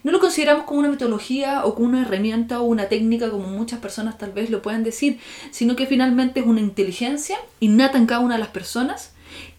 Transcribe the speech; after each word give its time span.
No 0.04 0.12
lo 0.12 0.20
consideramos 0.20 0.64
como 0.64 0.80
una 0.80 0.90
metodología 0.90 1.66
o 1.66 1.76
como 1.76 1.90
una 1.90 2.02
herramienta 2.02 2.62
o 2.62 2.64
una 2.64 2.88
técnica 2.88 3.30
como 3.30 3.50
muchas 3.50 3.80
personas 3.80 4.18
tal 4.18 4.32
vez 4.32 4.50
lo 4.50 4.62
puedan 4.62 4.84
decir, 4.84 5.20
sino 5.52 5.76
que 5.76 5.86
finalmente 5.86 6.40
es 6.40 6.46
una 6.46 6.62
inteligencia 6.62 7.38
innata 7.60 7.98
en 7.98 8.06
cada 8.06 8.22
una 8.22 8.36
de 8.36 8.40
las 8.40 8.50
personas 8.50 9.12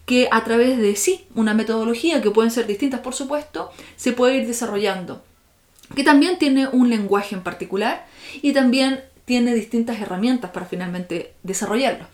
que 0.05 0.27
a 0.31 0.43
través 0.43 0.77
de 0.79 0.95
sí, 0.95 1.25
una 1.35 1.53
metodología 1.53 2.21
que 2.21 2.31
pueden 2.31 2.51
ser 2.51 2.67
distintas 2.67 3.01
por 3.01 3.13
supuesto, 3.13 3.71
se 3.95 4.11
puede 4.11 4.37
ir 4.37 4.47
desarrollando, 4.47 5.23
que 5.95 6.03
también 6.03 6.37
tiene 6.39 6.67
un 6.67 6.89
lenguaje 6.89 7.35
en 7.35 7.43
particular 7.43 8.05
y 8.41 8.51
también 8.51 9.01
tiene 9.25 9.53
distintas 9.53 9.99
herramientas 9.99 10.51
para 10.51 10.65
finalmente 10.65 11.33
desarrollarlo. 11.43 12.05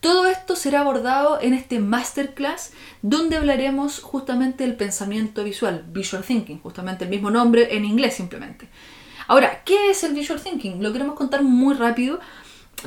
Todo 0.00 0.26
esto 0.26 0.56
será 0.56 0.80
abordado 0.80 1.40
en 1.40 1.54
este 1.54 1.78
masterclass 1.78 2.72
donde 3.02 3.36
hablaremos 3.36 4.00
justamente 4.00 4.64
del 4.64 4.74
pensamiento 4.74 5.44
visual, 5.44 5.84
visual 5.88 6.24
thinking, 6.24 6.60
justamente 6.60 7.04
el 7.04 7.10
mismo 7.10 7.30
nombre 7.30 7.76
en 7.76 7.84
inglés 7.84 8.14
simplemente. 8.14 8.68
Ahora, 9.28 9.62
¿qué 9.64 9.90
es 9.90 10.02
el 10.02 10.12
visual 10.12 10.42
thinking? 10.42 10.82
Lo 10.82 10.92
queremos 10.92 11.14
contar 11.14 11.42
muy 11.42 11.74
rápido 11.74 12.18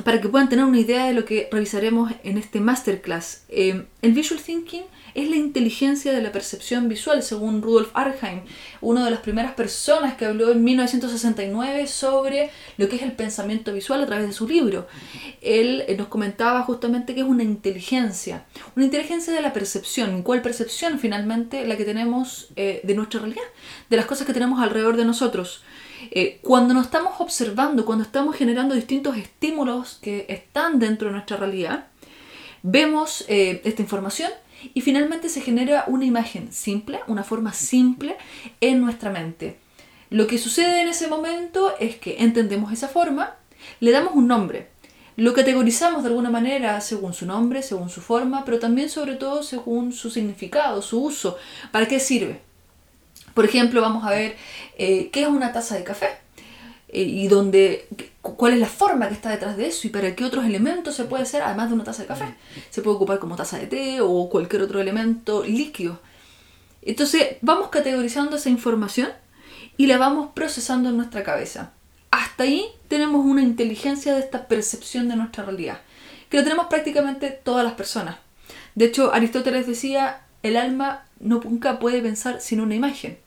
para 0.04 0.20
que 0.20 0.28
puedan 0.28 0.48
tener 0.48 0.64
una 0.64 0.78
idea 0.78 1.06
de 1.06 1.14
lo 1.14 1.24
que 1.24 1.48
revisaremos 1.50 2.12
en 2.22 2.38
este 2.38 2.60
masterclass. 2.60 3.44
Eh, 3.48 3.86
el 4.02 4.12
visual 4.12 4.40
thinking 4.40 4.84
es 5.14 5.30
la 5.30 5.36
inteligencia 5.36 6.12
de 6.12 6.20
la 6.20 6.30
percepción 6.30 6.90
visual, 6.90 7.22
según 7.22 7.62
Rudolf 7.62 7.88
Arnheim, 7.94 8.42
una 8.82 9.02
de 9.02 9.10
las 9.10 9.20
primeras 9.20 9.54
personas 9.54 10.14
que 10.14 10.26
habló 10.26 10.52
en 10.52 10.62
1969 10.62 11.86
sobre 11.86 12.50
lo 12.76 12.86
que 12.88 12.96
es 12.96 13.02
el 13.02 13.12
pensamiento 13.12 13.72
visual 13.72 14.02
a 14.02 14.06
través 14.06 14.26
de 14.26 14.34
su 14.34 14.46
libro. 14.46 14.86
Él 15.40 15.84
eh, 15.88 15.96
nos 15.96 16.08
comentaba 16.08 16.62
justamente 16.64 17.14
que 17.14 17.22
es 17.22 17.26
una 17.26 17.44
inteligencia, 17.44 18.44
una 18.76 18.84
inteligencia 18.84 19.32
de 19.32 19.40
la 19.40 19.54
percepción. 19.54 20.22
¿Cuál 20.22 20.42
percepción? 20.42 20.98
Finalmente 20.98 21.66
la 21.66 21.78
que 21.78 21.86
tenemos 21.86 22.48
eh, 22.56 22.82
de 22.84 22.94
nuestra 22.94 23.20
realidad, 23.20 23.44
de 23.88 23.96
las 23.96 24.04
cosas 24.04 24.26
que 24.26 24.34
tenemos 24.34 24.60
alrededor 24.60 24.98
de 24.98 25.06
nosotros. 25.06 25.62
Eh, 26.10 26.38
cuando 26.42 26.74
nos 26.74 26.86
estamos 26.86 27.20
observando, 27.20 27.84
cuando 27.84 28.04
estamos 28.04 28.36
generando 28.36 28.74
distintos 28.74 29.16
estímulos 29.16 29.98
que 30.02 30.26
están 30.28 30.78
dentro 30.78 31.08
de 31.08 31.14
nuestra 31.14 31.36
realidad, 31.36 31.86
vemos 32.62 33.24
esta 33.28 33.82
información 33.82 34.30
y 34.74 34.80
finalmente 34.80 35.28
se 35.28 35.40
genera 35.40 35.84
una 35.86 36.04
imagen 36.04 36.52
simple, 36.52 37.00
una 37.06 37.22
forma 37.22 37.52
simple 37.52 38.16
en 38.60 38.80
nuestra 38.80 39.10
mente. 39.10 39.58
Lo 40.10 40.26
que 40.26 40.38
sucede 40.38 40.82
en 40.82 40.88
ese 40.88 41.08
momento 41.08 41.74
es 41.78 41.96
que 41.96 42.16
entendemos 42.18 42.72
esa 42.72 42.88
forma, 42.88 43.34
le 43.80 43.90
damos 43.90 44.14
un 44.14 44.26
nombre, 44.26 44.68
lo 45.16 45.32
categorizamos 45.32 46.02
de 46.02 46.10
alguna 46.10 46.30
manera 46.30 46.78
según 46.82 47.14
su 47.14 47.24
nombre, 47.24 47.62
según 47.62 47.88
su 47.88 48.02
forma, 48.02 48.44
pero 48.44 48.58
también 48.58 48.90
sobre 48.90 49.14
todo 49.14 49.42
según 49.42 49.92
su 49.92 50.10
significado, 50.10 50.82
su 50.82 51.02
uso, 51.02 51.38
para 51.72 51.88
qué 51.88 51.98
sirve. 51.98 52.42
Por 53.36 53.44
ejemplo, 53.44 53.82
vamos 53.82 54.02
a 54.06 54.12
ver 54.12 54.34
eh, 54.78 55.10
qué 55.12 55.20
es 55.20 55.28
una 55.28 55.52
taza 55.52 55.76
de 55.76 55.84
café. 55.84 56.08
Eh, 56.88 57.02
y 57.02 57.28
donde, 57.28 57.86
cuál 58.22 58.54
es 58.54 58.58
la 58.58 58.66
forma 58.66 59.08
que 59.08 59.12
está 59.12 59.28
detrás 59.28 59.58
de 59.58 59.66
eso 59.66 59.86
y 59.86 59.90
para 59.90 60.16
qué 60.16 60.24
otros 60.24 60.46
elementos 60.46 60.94
se 60.94 61.04
puede 61.04 61.24
hacer 61.24 61.42
además 61.42 61.68
de 61.68 61.74
una 61.74 61.84
taza 61.84 62.00
de 62.00 62.08
café. 62.08 62.34
Se 62.70 62.80
puede 62.80 62.96
ocupar 62.96 63.18
como 63.18 63.36
taza 63.36 63.58
de 63.58 63.66
té 63.66 64.00
o 64.00 64.30
cualquier 64.30 64.62
otro 64.62 64.80
elemento 64.80 65.44
líquido. 65.44 66.00
Entonces 66.80 67.36
vamos 67.42 67.68
categorizando 67.68 68.36
esa 68.36 68.48
información 68.48 69.10
y 69.76 69.86
la 69.86 69.98
vamos 69.98 70.30
procesando 70.32 70.88
en 70.88 70.96
nuestra 70.96 71.22
cabeza. 71.22 71.72
Hasta 72.10 72.44
ahí 72.44 72.64
tenemos 72.88 73.22
una 73.22 73.42
inteligencia 73.42 74.14
de 74.14 74.20
esta 74.20 74.48
percepción 74.48 75.10
de 75.10 75.16
nuestra 75.16 75.44
realidad, 75.44 75.80
que 76.30 76.38
lo 76.38 76.42
tenemos 76.42 76.68
prácticamente 76.68 77.32
todas 77.32 77.66
las 77.66 77.74
personas. 77.74 78.16
De 78.74 78.86
hecho, 78.86 79.12
Aristóteles 79.12 79.66
decía, 79.66 80.22
el 80.42 80.56
alma 80.56 81.04
no, 81.20 81.42
nunca 81.44 81.78
puede 81.78 82.00
pensar 82.00 82.40
sin 82.40 82.62
una 82.62 82.74
imagen. 82.74 83.25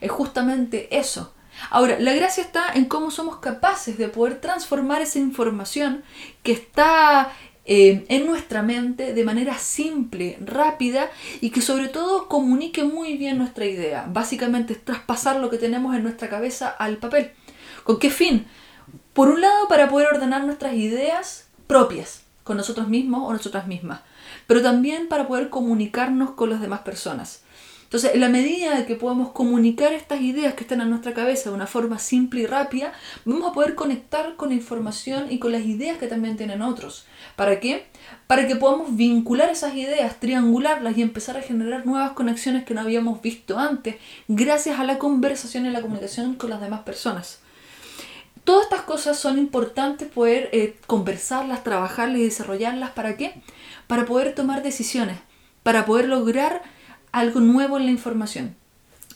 Es 0.00 0.10
justamente 0.10 0.96
eso, 0.96 1.32
Ahora, 1.68 1.98
la 1.98 2.14
gracia 2.14 2.42
está 2.42 2.72
en 2.72 2.86
cómo 2.86 3.10
somos 3.10 3.36
capaces 3.36 3.98
de 3.98 4.08
poder 4.08 4.40
transformar 4.40 5.02
esa 5.02 5.18
información 5.18 6.02
que 6.42 6.52
está 6.52 7.32
eh, 7.66 8.04
en 8.08 8.26
nuestra 8.26 8.62
mente 8.62 9.12
de 9.12 9.24
manera 9.24 9.58
simple, 9.58 10.38
rápida 10.40 11.10
y 11.40 11.50
que 11.50 11.60
sobre 11.60 11.88
todo 11.88 12.28
comunique 12.28 12.84
muy 12.84 13.18
bien 13.18 13.36
nuestra 13.36 13.66
idea. 13.66 14.06
Básicamente 14.08 14.72
es 14.72 14.84
traspasar 14.84 15.36
lo 15.36 15.50
que 15.50 15.58
tenemos 15.58 15.94
en 15.94 16.02
nuestra 16.02 16.30
cabeza 16.30 16.68
al 16.68 16.96
papel. 16.96 17.32
¿Con 17.84 17.98
qué 17.98 18.10
fin? 18.10 18.46
Por 19.12 19.28
un 19.28 19.40
lado, 19.40 19.68
para 19.68 19.88
poder 19.88 20.08
ordenar 20.08 20.44
nuestras 20.44 20.74
ideas 20.74 21.48
propias 21.66 22.22
con 22.42 22.56
nosotros 22.56 22.88
mismos 22.88 23.28
o 23.28 23.32
nosotras 23.32 23.66
mismas, 23.66 24.00
pero 24.46 24.62
también 24.62 25.08
para 25.08 25.28
poder 25.28 25.50
comunicarnos 25.50 26.32
con 26.32 26.50
las 26.50 26.60
demás 26.60 26.80
personas. 26.80 27.42
Entonces, 27.90 28.14
en 28.14 28.20
la 28.20 28.28
medida 28.28 28.86
que 28.86 28.94
podamos 28.94 29.32
comunicar 29.32 29.92
estas 29.92 30.20
ideas 30.20 30.54
que 30.54 30.62
están 30.62 30.80
en 30.80 30.90
nuestra 30.90 31.12
cabeza 31.12 31.50
de 31.50 31.56
una 31.56 31.66
forma 31.66 31.98
simple 31.98 32.42
y 32.42 32.46
rápida, 32.46 32.92
vamos 33.24 33.50
a 33.50 33.52
poder 33.52 33.74
conectar 33.74 34.36
con 34.36 34.50
la 34.50 34.54
información 34.54 35.26
y 35.28 35.40
con 35.40 35.50
las 35.50 35.62
ideas 35.62 35.98
que 35.98 36.06
también 36.06 36.36
tienen 36.36 36.62
otros. 36.62 37.06
¿Para 37.34 37.58
qué? 37.58 37.88
Para 38.28 38.46
que 38.46 38.54
podamos 38.54 38.94
vincular 38.94 39.50
esas 39.50 39.74
ideas, 39.74 40.20
triangularlas 40.20 40.96
y 40.96 41.02
empezar 41.02 41.36
a 41.36 41.42
generar 41.42 41.84
nuevas 41.84 42.12
conexiones 42.12 42.64
que 42.64 42.74
no 42.74 42.82
habíamos 42.82 43.20
visto 43.22 43.58
antes, 43.58 43.96
gracias 44.28 44.78
a 44.78 44.84
la 44.84 44.98
conversación 44.98 45.66
y 45.66 45.70
la 45.70 45.82
comunicación 45.82 46.36
con 46.36 46.50
las 46.50 46.60
demás 46.60 46.82
personas. 46.82 47.40
Todas 48.44 48.66
estas 48.66 48.82
cosas 48.82 49.18
son 49.18 49.36
importantes 49.36 50.06
poder 50.06 50.48
eh, 50.52 50.76
conversarlas, 50.86 51.64
trabajarlas 51.64 52.20
y 52.20 52.24
desarrollarlas. 52.24 52.90
¿Para 52.90 53.16
qué? 53.16 53.42
Para 53.88 54.04
poder 54.04 54.32
tomar 54.36 54.62
decisiones, 54.62 55.18
para 55.64 55.86
poder 55.86 56.06
lograr 56.06 56.62
algo 57.12 57.40
nuevo 57.40 57.78
en 57.78 57.86
la 57.86 57.90
información. 57.90 58.54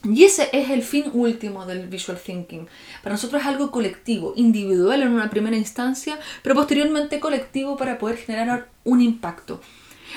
Y 0.04 0.24
ese 0.24 0.50
es 0.52 0.68
el 0.68 0.82
fin 0.82 1.06
último 1.14 1.64
del 1.64 1.88
visual 1.88 2.18
thinking. 2.18 2.66
Para 3.02 3.14
nosotros 3.14 3.40
es 3.40 3.48
algo 3.48 3.70
colectivo, 3.70 4.34
individual 4.36 5.02
en 5.02 5.12
una 5.12 5.30
primera 5.30 5.56
instancia, 5.56 6.18
pero 6.42 6.54
posteriormente 6.54 7.20
colectivo 7.20 7.76
para 7.76 7.98
poder 7.98 8.18
generar 8.18 8.68
un 8.84 9.00
impacto. 9.00 9.60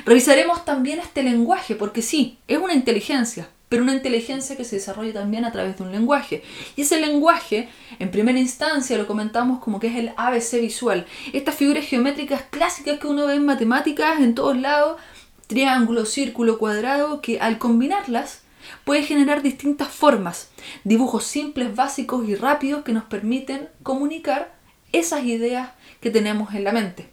Revisaremos 0.06 0.66
también 0.66 1.00
este 1.00 1.24
lenguaje, 1.24 1.76
porque 1.76 2.02
sí, 2.02 2.38
es 2.48 2.58
una 2.58 2.74
inteligencia, 2.74 3.48
pero 3.70 3.84
una 3.84 3.94
inteligencia 3.94 4.58
que 4.58 4.66
se 4.66 4.76
desarrolla 4.76 5.14
también 5.14 5.46
a 5.46 5.52
través 5.54 5.78
de 5.78 5.84
un 5.84 5.92
lenguaje. 5.94 6.44
Y 6.76 6.82
ese 6.82 7.00
lenguaje, 7.00 7.70
en 8.00 8.12
primera 8.12 8.40
instancia, 8.40 8.98
lo 8.98 9.08
comentamos 9.08 9.60
como 9.60 9.80
que 9.80 9.88
es 9.88 9.96
el 9.96 10.12
ABC 10.18 10.60
visual. 10.60 11.06
Estas 11.32 11.56
figuras 11.56 11.86
geométricas 11.86 12.44
clásicas 12.50 13.00
que 13.00 13.08
uno 13.08 13.26
ve 13.26 13.36
en 13.36 13.46
matemáticas 13.46 14.20
en 14.20 14.36
todos 14.36 14.58
lados, 14.58 14.98
triángulo, 15.48 16.06
círculo, 16.06 16.60
cuadrado, 16.60 17.22
que 17.22 17.40
al 17.40 17.58
combinarlas 17.58 18.42
puede 18.84 19.04
generar 19.04 19.42
distintas 19.42 19.88
formas, 19.88 20.50
dibujos 20.84 21.24
simples, 21.24 21.76
básicos 21.76 22.28
y 22.28 22.36
rápidos 22.36 22.84
que 22.84 22.94
nos 22.94 23.06
permiten 23.06 23.70
comunicar 23.84 24.54
esas 24.92 25.24
ideas 25.24 25.72
que 26.02 26.12
tenemos 26.12 26.54
en 26.54 26.64
la 26.64 26.72
mente. 26.72 27.10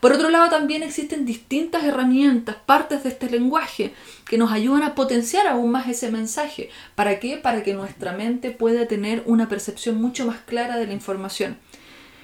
Por 0.00 0.12
otro 0.12 0.30
lado, 0.30 0.48
también 0.48 0.82
existen 0.82 1.26
distintas 1.26 1.84
herramientas, 1.84 2.56
partes 2.64 3.02
de 3.02 3.10
este 3.10 3.28
lenguaje, 3.28 3.92
que 4.26 4.38
nos 4.38 4.50
ayudan 4.50 4.82
a 4.82 4.94
potenciar 4.94 5.46
aún 5.46 5.70
más 5.70 5.88
ese 5.88 6.10
mensaje. 6.10 6.70
¿Para 6.94 7.20
qué? 7.20 7.36
Para 7.36 7.62
que 7.62 7.74
nuestra 7.74 8.12
mente 8.12 8.50
pueda 8.50 8.86
tener 8.86 9.22
una 9.26 9.48
percepción 9.48 10.00
mucho 10.00 10.26
más 10.26 10.38
clara 10.40 10.76
de 10.76 10.86
la 10.86 10.94
información. 10.94 11.58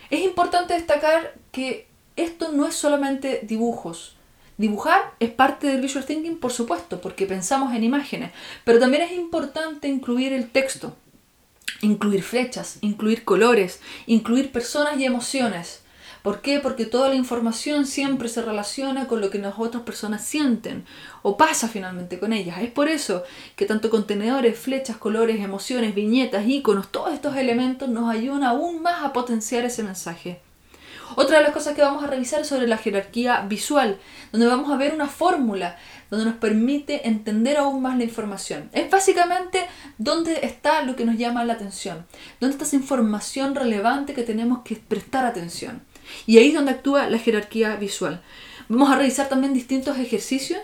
Es 0.08 0.22
importante 0.22 0.74
destacar 0.74 1.34
que 1.52 1.86
esto 2.16 2.52
no 2.52 2.66
es 2.66 2.74
solamente 2.74 3.40
dibujos, 3.42 4.16
Dibujar 4.60 5.14
es 5.20 5.30
parte 5.30 5.68
del 5.68 5.80
visual 5.80 6.04
thinking, 6.04 6.36
por 6.36 6.52
supuesto, 6.52 7.00
porque 7.00 7.24
pensamos 7.24 7.74
en 7.74 7.82
imágenes, 7.82 8.30
pero 8.62 8.78
también 8.78 9.02
es 9.04 9.12
importante 9.12 9.88
incluir 9.88 10.34
el 10.34 10.50
texto, 10.50 10.94
incluir 11.80 12.22
flechas, 12.22 12.76
incluir 12.82 13.24
colores, 13.24 13.80
incluir 14.04 14.52
personas 14.52 14.98
y 14.98 15.06
emociones. 15.06 15.80
¿Por 16.20 16.42
qué? 16.42 16.60
Porque 16.60 16.84
toda 16.84 17.08
la 17.08 17.14
información 17.14 17.86
siempre 17.86 18.28
se 18.28 18.42
relaciona 18.42 19.06
con 19.06 19.22
lo 19.22 19.30
que 19.30 19.38
las 19.38 19.54
otras 19.56 19.82
personas 19.84 20.26
sienten 20.26 20.84
o 21.22 21.38
pasa 21.38 21.66
finalmente 21.66 22.18
con 22.18 22.34
ellas. 22.34 22.58
Es 22.60 22.70
por 22.70 22.90
eso 22.90 23.24
que 23.56 23.64
tanto 23.64 23.88
contenedores, 23.88 24.58
flechas, 24.58 24.98
colores, 24.98 25.40
emociones, 25.40 25.94
viñetas, 25.94 26.46
iconos, 26.46 26.92
todos 26.92 27.14
estos 27.14 27.34
elementos 27.36 27.88
nos 27.88 28.10
ayudan 28.10 28.42
aún 28.42 28.82
más 28.82 29.04
a 29.04 29.14
potenciar 29.14 29.64
ese 29.64 29.82
mensaje. 29.82 30.42
Otra 31.16 31.38
de 31.38 31.44
las 31.44 31.52
cosas 31.52 31.74
que 31.74 31.82
vamos 31.82 32.04
a 32.04 32.06
revisar 32.06 32.40
es 32.40 32.48
sobre 32.48 32.66
la 32.66 32.78
jerarquía 32.78 33.40
visual, 33.42 33.98
donde 34.32 34.46
vamos 34.46 34.70
a 34.70 34.76
ver 34.76 34.94
una 34.94 35.08
fórmula 35.08 35.76
donde 36.10 36.26
nos 36.26 36.34
permite 36.36 37.08
entender 37.08 37.56
aún 37.56 37.82
más 37.82 37.96
la 37.96 38.04
información. 38.04 38.68
Es 38.72 38.90
básicamente 38.90 39.66
dónde 39.98 40.40
está 40.42 40.82
lo 40.82 40.96
que 40.96 41.04
nos 41.04 41.16
llama 41.16 41.44
la 41.44 41.54
atención, 41.54 42.06
dónde 42.40 42.54
está 42.54 42.64
esa 42.64 42.76
información 42.76 43.54
relevante 43.54 44.14
que 44.14 44.22
tenemos 44.22 44.60
que 44.64 44.76
prestar 44.76 45.24
atención. 45.24 45.82
Y 46.26 46.38
ahí 46.38 46.48
es 46.48 46.54
donde 46.54 46.72
actúa 46.72 47.08
la 47.08 47.18
jerarquía 47.18 47.76
visual. 47.76 48.22
Vamos 48.68 48.90
a 48.90 48.96
revisar 48.96 49.28
también 49.28 49.54
distintos 49.54 49.98
ejercicios. 49.98 50.60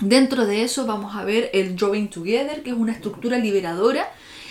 Dentro 0.00 0.46
de 0.46 0.62
eso 0.62 0.86
vamos 0.86 1.14
a 1.14 1.24
ver 1.24 1.50
el 1.52 1.76
Drawing 1.76 2.08
Together, 2.08 2.62
que 2.62 2.70
es 2.70 2.76
una 2.76 2.92
estructura 2.92 3.38
liberadora. 3.38 4.10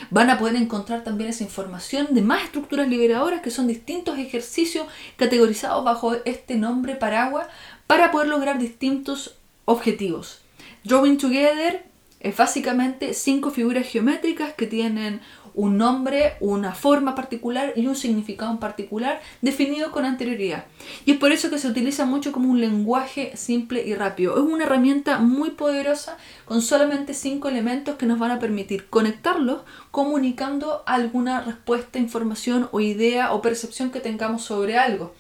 Van 0.10 0.30
a 0.30 0.38
poder 0.38 0.56
encontrar 0.56 1.04
también 1.04 1.30
esa 1.30 1.44
información 1.44 2.08
de 2.12 2.22
más 2.22 2.44
estructuras 2.44 2.88
liberadoras, 2.88 3.42
que 3.42 3.52
son 3.52 3.68
distintos 3.68 4.18
ejercicios 4.18 4.88
categorizados 5.16 5.84
bajo 5.84 6.16
este 6.26 6.56
nombre 6.56 6.96
paraguas, 6.96 7.48
para 7.88 8.12
poder 8.12 8.28
lograr 8.28 8.60
distintos 8.60 9.36
objetivos. 9.66 10.42
Drawing 10.84 11.18
Together 11.18 11.86
es 12.20 12.38
básicamente 12.38 13.14
cinco 13.14 13.52
figuras 13.52 13.88
geométricas 13.88 14.54
que 14.54 14.68
tienen 14.68 15.22
un 15.56 15.78
nombre, 15.78 16.34
una 16.40 16.74
forma 16.74 17.16
particular 17.16 17.74
y 17.76 17.88
un 17.88 17.96
significado 17.96 18.52
en 18.52 18.58
particular 18.58 19.22
definido 19.42 19.92
con 19.92 20.06
anterioridad. 20.06 20.66
Y 21.06 21.12
es 21.12 21.18
por 21.18 21.32
eso 21.32 21.50
que 21.50 21.60
se 21.60 21.68
utiliza 21.68 22.06
mucho 22.06 22.32
como 22.32 22.50
un 22.50 22.62
lenguaje 22.62 23.36
simple 23.36 23.84
y 23.86 23.94
rápido. 23.94 24.36
Es 24.36 24.42
una 24.42 24.66
herramienta 24.66 25.20
muy 25.20 25.52
poderosa 25.52 26.18
con 26.46 26.62
solamente 26.62 27.14
cinco 27.14 27.50
elementos 27.50 27.96
que 27.96 28.06
nos 28.06 28.20
van 28.20 28.32
a 28.32 28.40
permitir 28.40 28.90
conectarlos 28.90 29.62
comunicando 29.92 30.84
alguna 30.86 31.42
respuesta, 31.42 32.00
información 32.00 32.70
o 32.72 32.80
idea 32.80 33.34
o 33.34 33.42
percepción 33.42 33.92
que 33.92 34.00
tengamos 34.00 34.44
sobre 34.44 34.78
algo. 34.78 35.14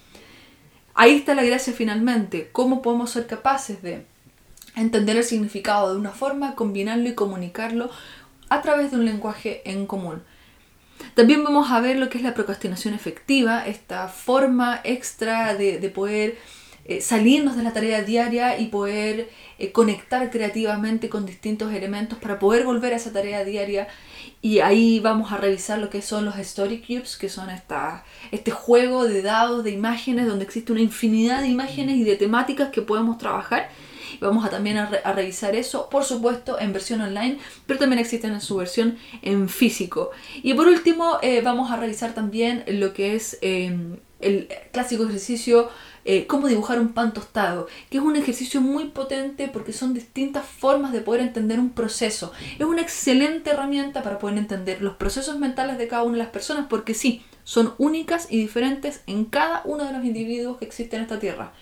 Ahí 0.95 1.15
está 1.15 1.33
la 1.33 1.43
gracia 1.43 1.73
finalmente, 1.73 2.49
cómo 2.51 2.81
podemos 2.81 3.09
ser 3.09 3.25
capaces 3.25 3.81
de 3.81 4.05
entender 4.75 5.17
el 5.17 5.23
significado 5.23 5.93
de 5.93 5.99
una 5.99 6.11
forma, 6.11 6.55
combinarlo 6.55 7.09
y 7.09 7.15
comunicarlo 7.15 7.89
a 8.53 8.61
través 8.61 8.91
de 8.91 8.97
un 8.97 9.05
lenguaje 9.05 9.61
en 9.65 9.87
común. 9.87 10.21
También 11.15 11.43
vamos 11.43 11.71
a 11.71 11.81
ver 11.81 11.97
lo 11.97 12.09
que 12.09 12.19
es 12.19 12.23
la 12.23 12.33
procrastinación 12.33 12.93
efectiva, 12.93 13.65
esta 13.65 14.07
forma 14.07 14.79
extra 14.83 15.55
de, 15.55 15.77
poder 15.89 16.37
eh, 16.85 17.01
salirnos 17.01 17.55
de 17.55 17.63
la 17.63 17.73
tarea 17.73 18.01
diaria 18.01 18.59
y 18.59 18.67
poder 18.67 19.29
eh, 19.57 19.71
conectar 19.71 20.29
creativamente 20.29 21.09
con 21.09 21.25
distintos 21.25 21.73
elementos 21.73 22.17
para 22.19 22.39
poder 22.39 22.65
volver 22.65 22.93
a 22.93 22.97
esa 22.97 23.13
tarea 23.13 23.45
diaria. 23.45 23.87
Y 24.41 24.59
ahí 24.59 24.99
vamos 24.99 25.31
a 25.31 25.37
revisar 25.37 25.79
lo 25.79 25.89
que 25.89 26.01
son 26.01 26.25
los 26.25 26.37
Story 26.37 26.81
Cubes, 26.81 27.15
que 27.15 27.29
son 27.29 27.49
esta, 27.49 28.03
este 28.31 28.51
juego 28.51 29.05
de 29.05 29.21
dados, 29.21 29.63
de 29.63 29.71
imágenes, 29.71 30.27
donde 30.27 30.43
existe 30.43 30.71
una 30.71 30.81
infinidad 30.81 31.41
de 31.41 31.47
imágenes 31.47 31.95
y 31.95 32.03
de 32.03 32.17
temáticas 32.17 32.69
que 32.69 32.81
podemos 32.81 33.17
trabajar 33.17 33.69
Vamos 34.19 34.45
a 34.45 34.49
también 34.49 34.77
a, 34.77 35.13
revisar 35.13 35.55
eso, 35.55 35.89
por 35.89 36.03
supuesto, 36.03 36.59
en 36.59 36.73
versión 36.73 37.01
online, 37.01 37.37
pero 37.65 37.79
también 37.79 37.99
existen 37.99 38.33
en 38.33 38.41
su 38.41 38.55
versión 38.55 38.97
en 39.21 39.49
físico. 39.49 40.11
Y 40.41 40.53
por 40.53 40.67
último, 40.67 41.17
eh, 41.21 41.41
vamos 41.41 41.71
a 41.71 41.77
revisar 41.77 42.13
también 42.13 42.63
lo 42.67 42.93
que 42.93 43.15
es 43.15 43.37
el 43.41 44.47
clásico 44.71 45.03
ejercicio 45.03 45.69
eh, 46.05 46.27
cómo 46.27 46.47
dibujar 46.47 46.79
un 46.79 46.93
pan 46.93 47.13
tostado, 47.13 47.67
que 47.89 47.97
es 47.97 48.03
un 48.03 48.15
ejercicio 48.15 48.61
muy 48.61 48.85
potente 48.85 49.47
porque 49.47 49.73
son 49.73 49.93
distintas 49.93 50.45
formas 50.45 50.91
de 50.91 51.01
poder 51.01 51.21
entender 51.21 51.59
un 51.59 51.69
proceso. 51.69 52.33
Es 52.59 52.65
una 52.65 52.81
excelente 52.81 53.51
herramienta 53.51 54.03
para 54.03 54.19
poder 54.19 54.37
entender 54.37 54.81
los 54.81 54.95
procesos 54.95 55.39
mentales 55.39 55.77
de 55.77 55.87
cada 55.87 56.03
una 56.03 56.13
de 56.13 56.23
las 56.23 56.29
personas 56.29 56.65
porque 56.69 56.93
sí, 56.93 57.23
son 57.43 57.73
únicas 57.77 58.27
y 58.29 58.37
diferentes 58.37 59.01
en 59.07 59.25
cada 59.25 59.61
uno 59.65 59.85
de 59.85 59.93
los 59.93 60.03
individuos 60.03 60.57
que 60.57 60.65
existen 60.65 60.99
en 60.99 61.03
esta 61.03 61.19
tierra. 61.19 61.53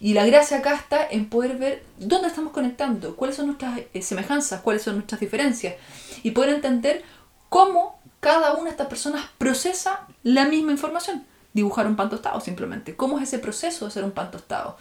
Y 0.00 0.14
la 0.14 0.26
gracia 0.26 0.58
acá 0.58 0.74
está 0.74 1.06
en 1.08 1.28
poder 1.28 1.56
ver 1.56 1.84
dónde 1.98 2.28
estamos 2.28 2.52
conectando, 2.52 3.16
cuáles 3.16 3.36
son 3.36 3.46
nuestras 3.46 3.80
eh, 3.92 4.02
semejanzas, 4.02 4.60
cuáles 4.60 4.82
son 4.82 4.96
nuestras 4.96 5.20
diferencias 5.20 5.74
y 6.22 6.32
poder 6.32 6.54
entender 6.54 7.02
cómo 7.48 8.00
cada 8.20 8.54
una 8.54 8.64
de 8.64 8.70
estas 8.70 8.86
personas 8.86 9.24
procesa 9.38 10.06
la 10.22 10.46
misma 10.46 10.72
información. 10.72 11.24
Dibujar 11.52 11.86
un 11.86 11.96
pan 11.96 12.08
tostado 12.08 12.40
simplemente. 12.40 12.96
¿Cómo 12.96 13.18
es 13.18 13.24
ese 13.24 13.38
proceso 13.38 13.84
de 13.84 13.90
hacer 13.90 14.04
un 14.04 14.12
pan 14.12 14.30
tostado? 14.30 14.76